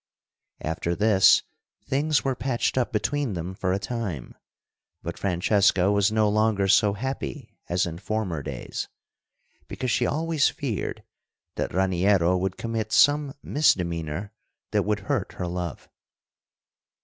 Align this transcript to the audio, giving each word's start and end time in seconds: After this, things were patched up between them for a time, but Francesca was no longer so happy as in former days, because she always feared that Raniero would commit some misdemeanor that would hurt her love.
After 0.61 0.95
this, 0.95 1.43
things 1.85 2.25
were 2.25 2.33
patched 2.33 2.75
up 2.75 2.91
between 2.91 3.33
them 3.33 3.53
for 3.53 3.71
a 3.71 3.77
time, 3.77 4.35
but 5.03 5.15
Francesca 5.15 5.91
was 5.91 6.11
no 6.11 6.27
longer 6.27 6.67
so 6.67 6.93
happy 6.93 7.55
as 7.69 7.85
in 7.85 7.99
former 7.99 8.41
days, 8.41 8.87
because 9.67 9.91
she 9.91 10.07
always 10.07 10.49
feared 10.49 11.03
that 11.53 11.71
Raniero 11.71 12.35
would 12.35 12.57
commit 12.57 12.91
some 12.91 13.35
misdemeanor 13.43 14.33
that 14.71 14.81
would 14.85 15.01
hurt 15.01 15.33
her 15.33 15.45
love. 15.45 15.87